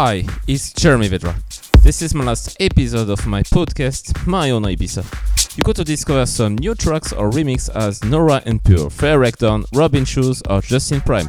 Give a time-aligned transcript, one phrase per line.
[0.00, 1.34] Hi, it's Jeremy Vedra.
[1.82, 5.04] This is my last episode of my podcast, My Own Ibiza.
[5.56, 9.64] You got to discover some new tracks or remix as Nora En Pure, Ferreck Dawn,
[9.74, 11.28] Robin Schulz, or Justin Prime.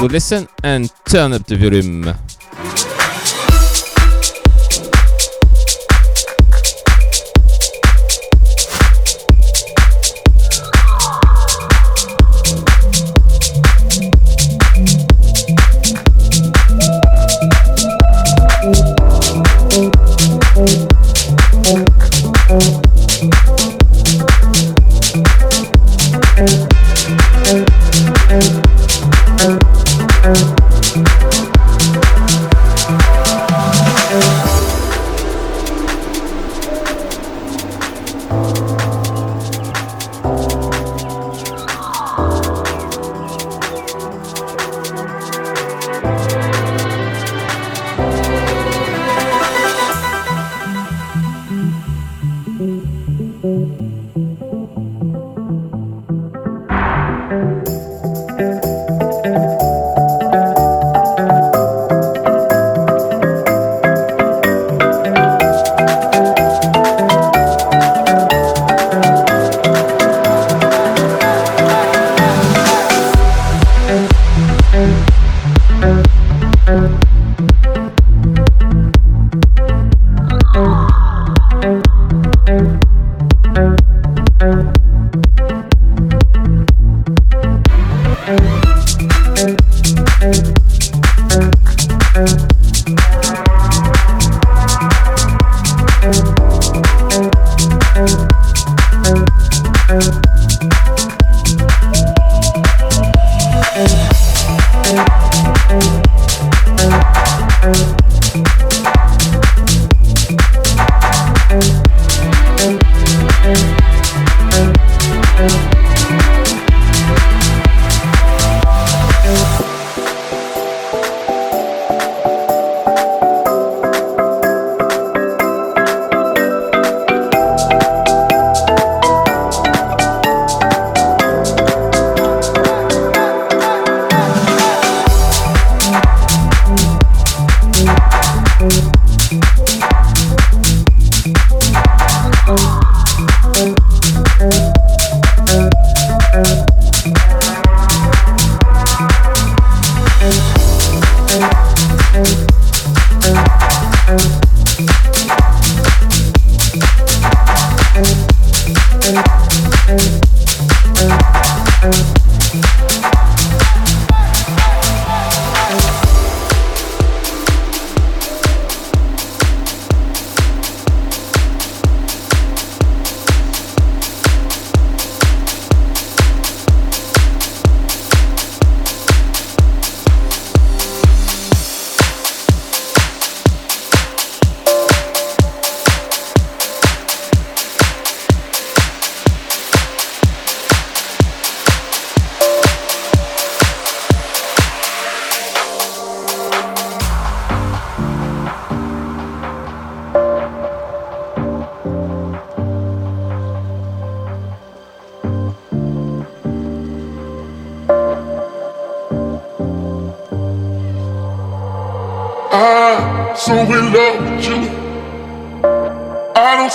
[0.00, 2.12] Good listen and turn up the volume.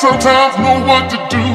[0.04, 1.53] Sometimes know what to do.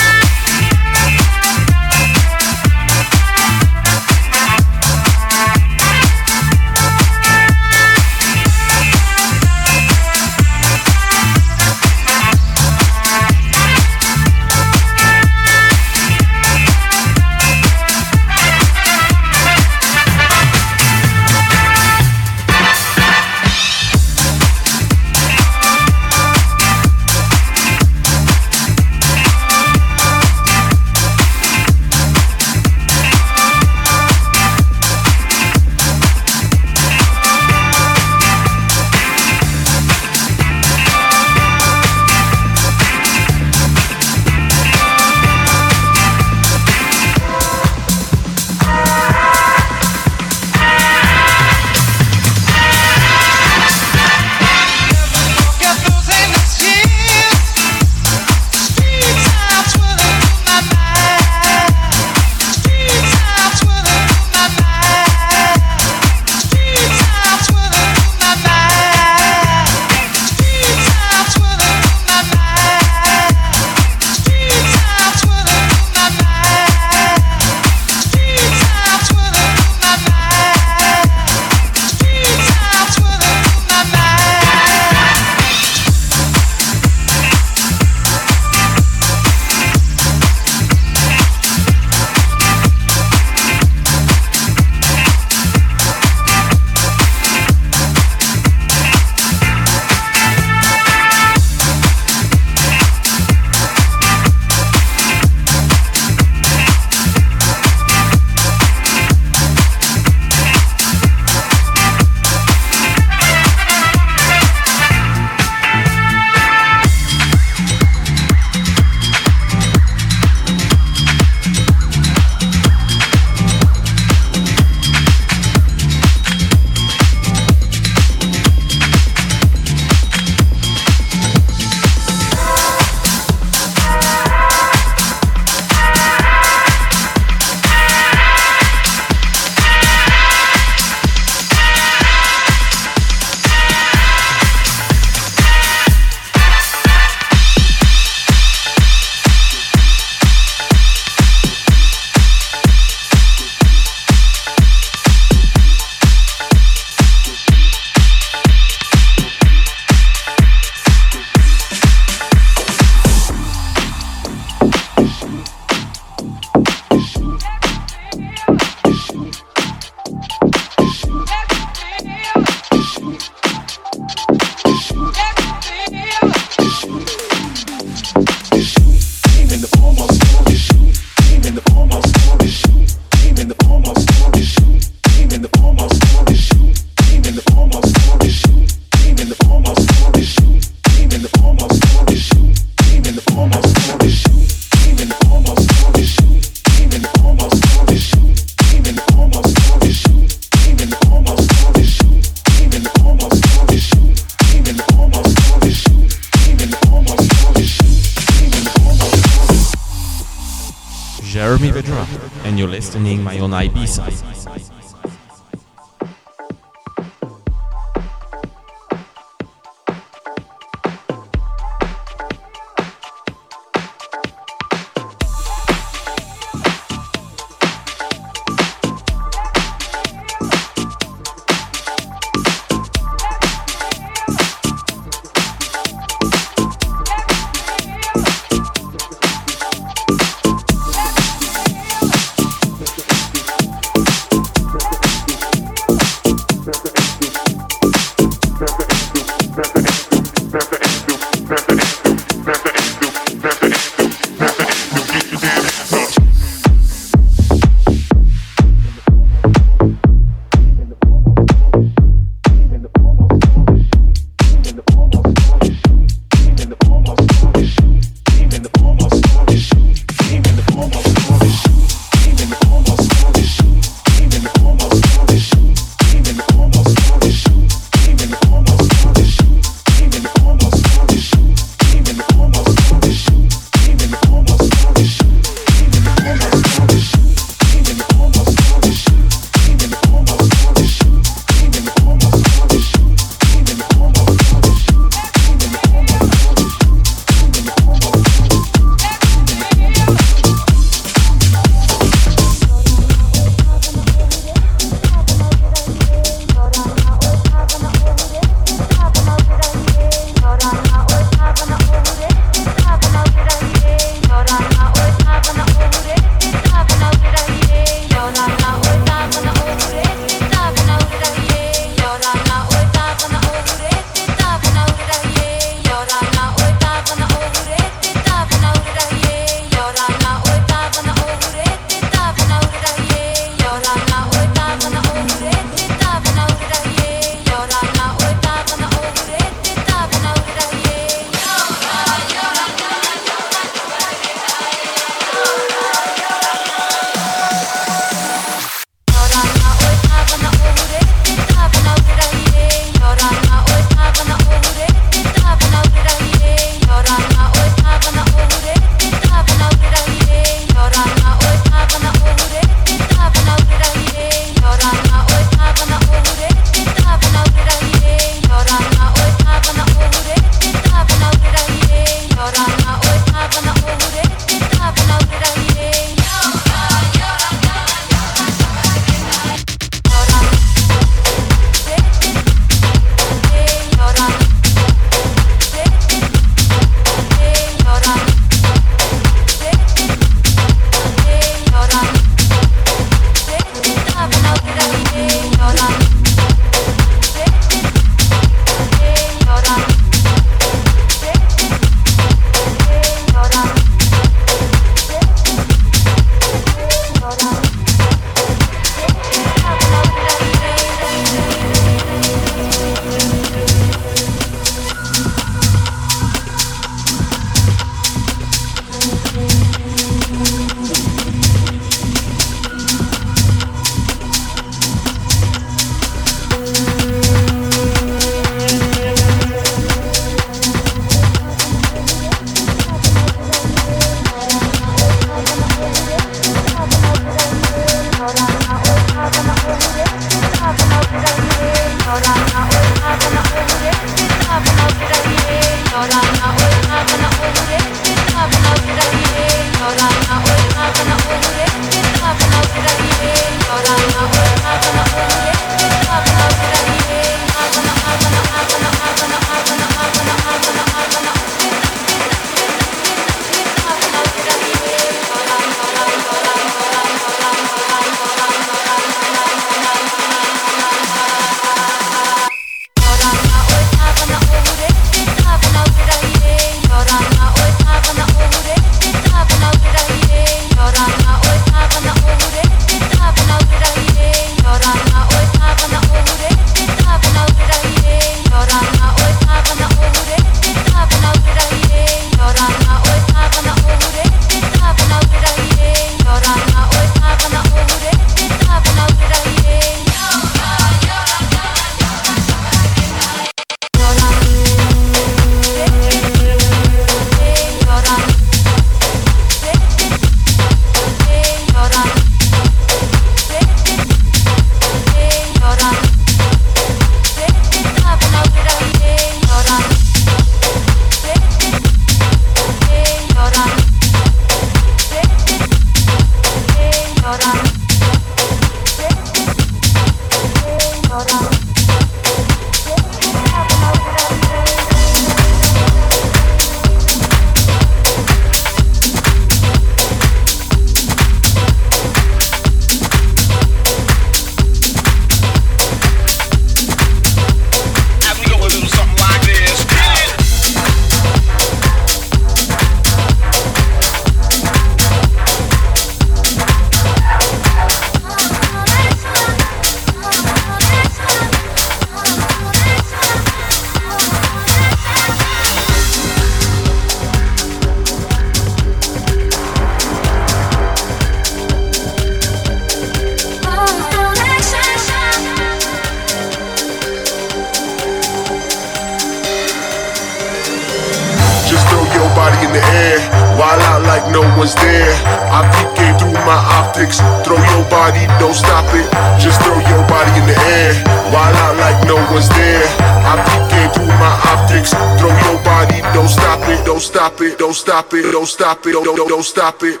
[597.04, 599.82] Stop it, don't stop it, don't stop it, don't stop it, don't, don't, don't stop
[599.82, 600.00] it.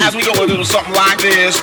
[0.00, 1.62] As we go a little something like this.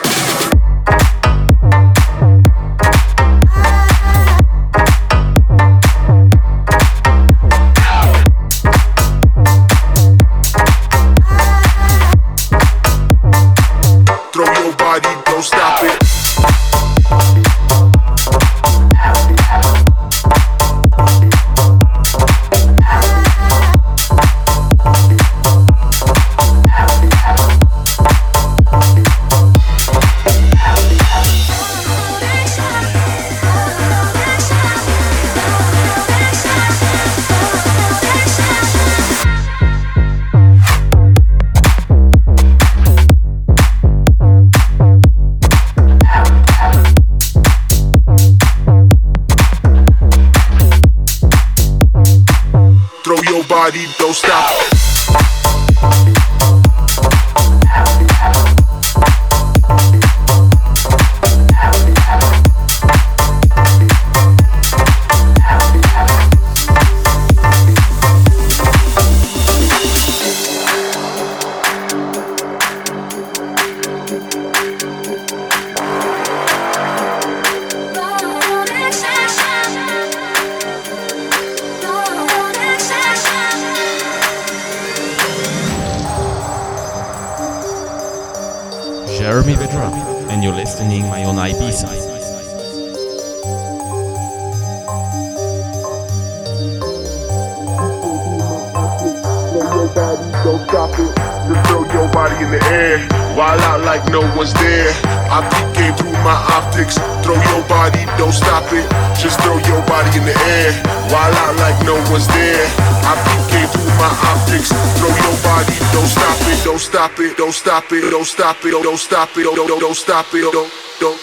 [117.69, 121.18] Stop it, don't stop it, don't stop it, don't don't stop it, don't don't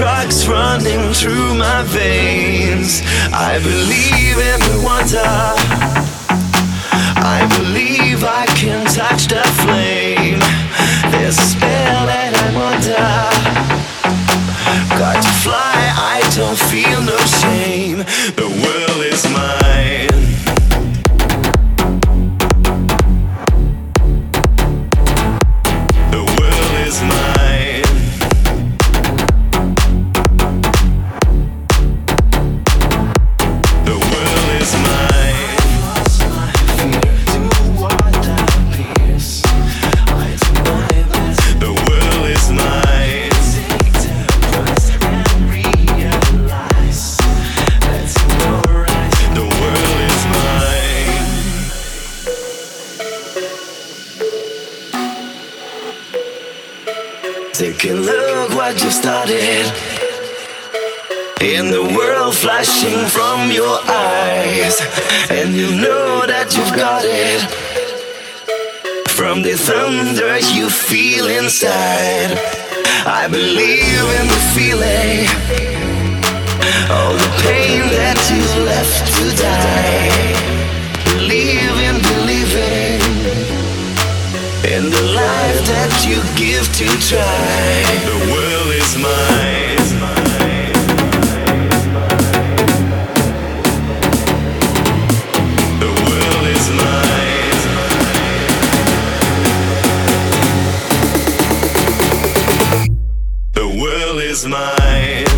[0.00, 3.02] trucks running through my veins.
[3.34, 5.30] I believe in the wonder.
[7.36, 10.40] I believe I can touch the flame.
[11.12, 13.06] There's a spell that I wonder.
[14.98, 15.76] Got to fly,
[16.14, 17.69] I don't feel no shame.
[58.90, 59.64] Started.
[61.40, 64.76] In the world flashing from your eyes,
[65.30, 67.40] and you know that you've got it.
[69.08, 72.36] From the thunder you feel inside,
[73.06, 75.24] I believe in the feeling.
[76.92, 80.10] All the pain that you left to die.
[81.16, 81.59] Believe
[84.82, 87.84] and the life that you give to try.
[88.08, 89.78] The world is mine.
[95.80, 97.60] The world is mine.
[103.52, 105.29] The world is mine.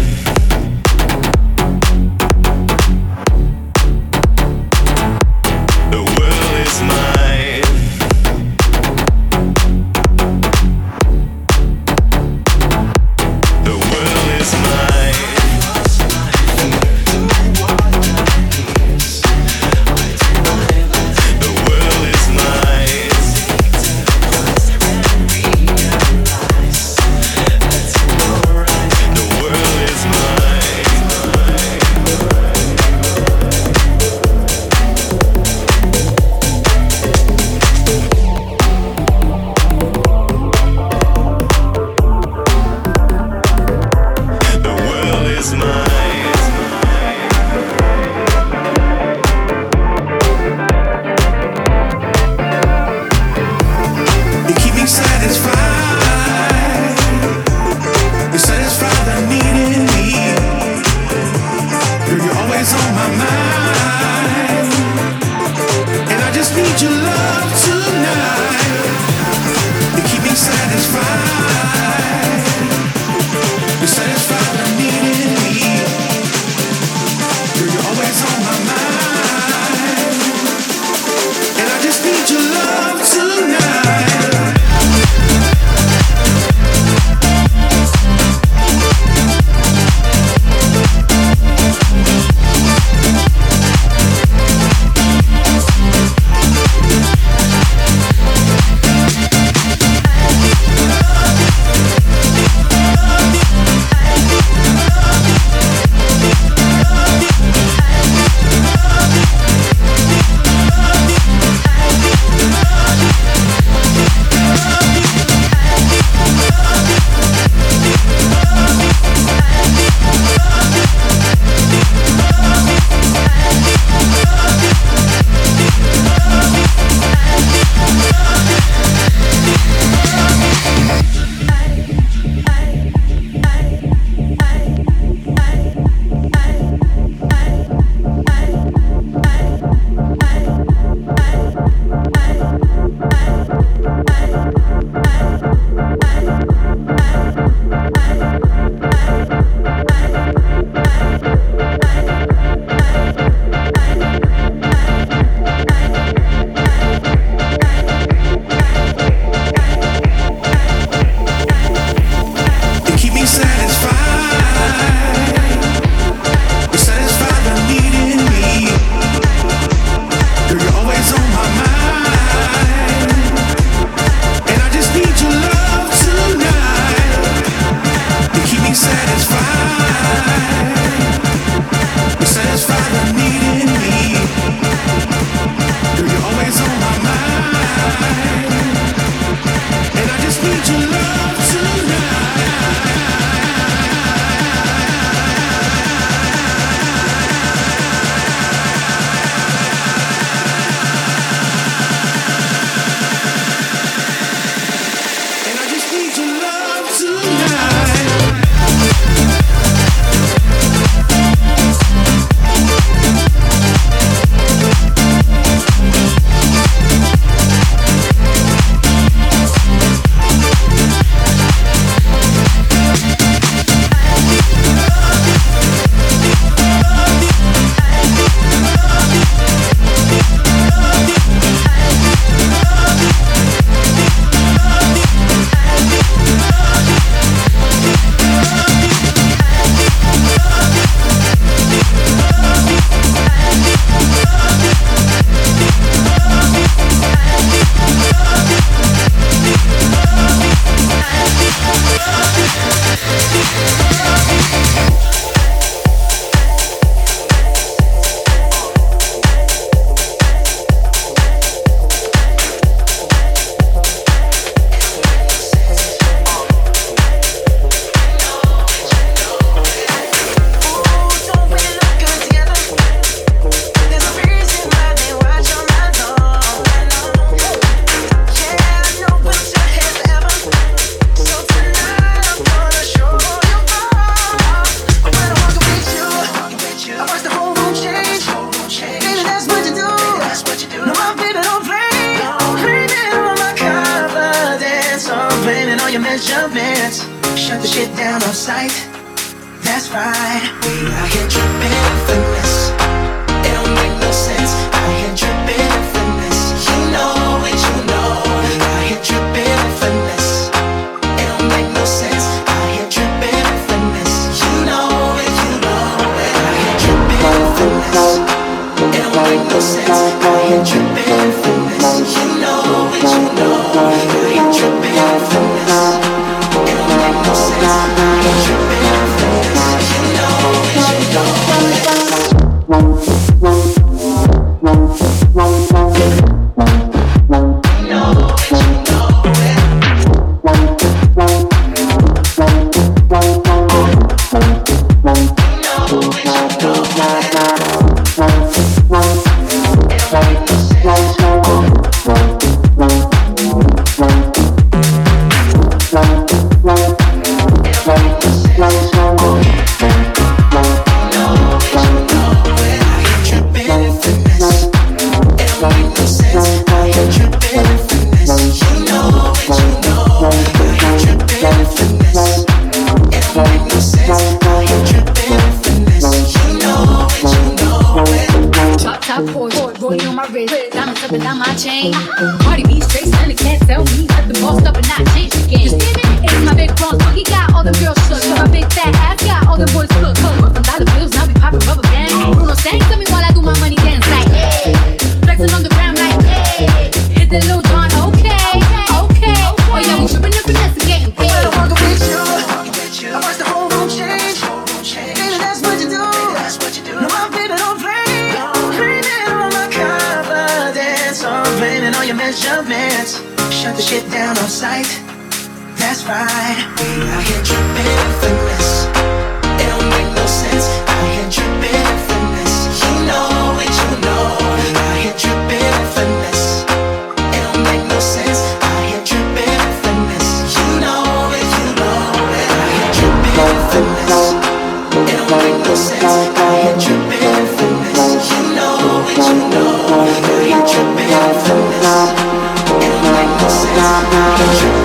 [444.42, 444.81] Cause you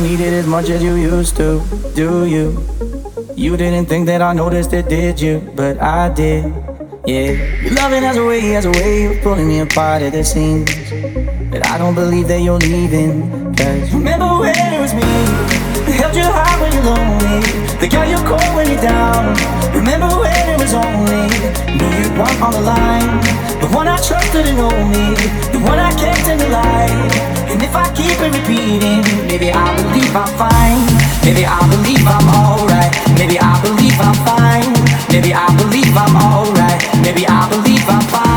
[0.00, 1.62] don't need it as much as you used to,
[1.94, 2.46] do you?
[3.36, 5.40] You didn't think that I noticed it, did you?
[5.54, 6.44] But I did,
[7.06, 7.32] yeah.
[7.62, 10.70] Your loving has a way, has a way of pulling me apart at the seams.
[11.50, 13.54] But I don't believe that you're leaving.
[13.54, 17.59] Cause remember when it was me, I held you high when you're lonely.
[17.80, 19.32] The guy you call when you're down.
[19.72, 21.24] Remember when it was only
[21.80, 23.08] me, you want on the line.
[23.56, 25.16] The one I trusted and only.
[25.48, 26.92] The one I kept in the light.
[27.48, 30.84] And if I keep it repeating, maybe I believe I'm fine.
[31.24, 32.92] Maybe I believe I'm alright.
[33.16, 34.68] Maybe I believe I'm fine.
[35.08, 36.80] Maybe I believe I'm alright.
[37.00, 38.29] Maybe I believe I'm fine.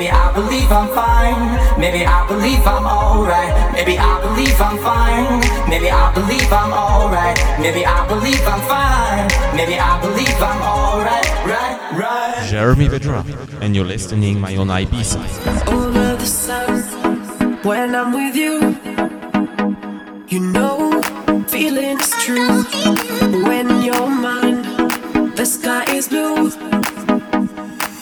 [0.00, 1.78] Maybe I believe I'm fine.
[1.78, 3.52] Maybe I believe I'm alright.
[3.74, 5.40] Maybe I believe I'm fine.
[5.68, 7.36] Maybe I believe I'm alright.
[7.60, 9.28] Maybe I believe I'm fine.
[9.54, 11.28] Maybe I believe I'm alright.
[11.44, 12.48] Right, right.
[12.48, 13.20] Jeremy Vedra,
[13.60, 15.20] and you're listening my own Ibiza.
[15.68, 16.80] over the sun
[17.62, 18.54] when I'm with you.
[20.28, 21.02] You know,
[21.46, 22.62] feeling is true
[23.44, 24.62] when you're mine.
[25.34, 26.48] The sky is blue,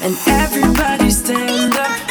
[0.08, 2.07] and everybody stand up